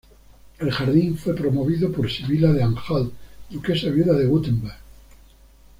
[0.57, 3.13] El jardín fue promovido por Sibila de Anhalt,
[3.51, 4.77] duquesa viuda de Württemberg.